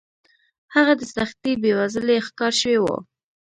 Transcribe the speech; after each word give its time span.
هغه 0.75 0.93
د 0.99 1.01
سختې 1.15 1.51
بېوزلۍ 1.61 2.17
ښکار 2.27 2.53
شوی 2.61 2.77
و. 2.81 2.85